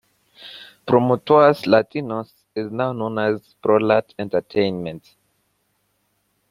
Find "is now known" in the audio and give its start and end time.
2.55-3.19